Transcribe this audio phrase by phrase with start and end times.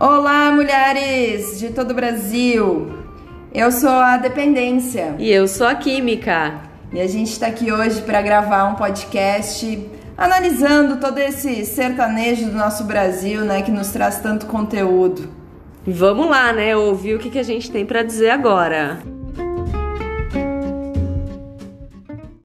[0.00, 2.88] Olá, mulheres de todo o Brasil.
[3.52, 5.16] Eu sou a Dependência.
[5.18, 6.54] E eu sou a Química.
[6.92, 12.56] E a gente está aqui hoje para gravar um podcast analisando todo esse sertanejo do
[12.56, 15.30] nosso Brasil, né, que nos traz tanto conteúdo.
[15.84, 19.00] Vamos lá, né, ouvir o que, que a gente tem para dizer agora.